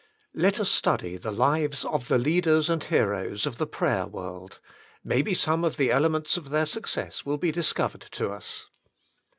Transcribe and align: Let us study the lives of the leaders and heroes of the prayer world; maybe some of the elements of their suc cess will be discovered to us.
Let 0.33 0.59
us 0.59 0.67
study 0.71 1.15
the 1.17 1.29
lives 1.29 1.85
of 1.85 2.07
the 2.07 2.17
leaders 2.17 2.71
and 2.71 2.83
heroes 2.83 3.45
of 3.45 3.59
the 3.59 3.67
prayer 3.67 4.07
world; 4.07 4.59
maybe 5.03 5.35
some 5.35 5.63
of 5.63 5.77
the 5.77 5.91
elements 5.91 6.37
of 6.37 6.49
their 6.49 6.65
suc 6.65 6.87
cess 6.87 7.23
will 7.23 7.37
be 7.37 7.51
discovered 7.51 8.01
to 8.13 8.31
us. 8.31 8.65